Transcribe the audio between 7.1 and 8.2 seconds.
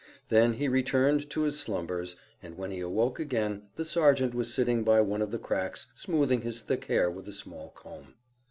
with a small comb.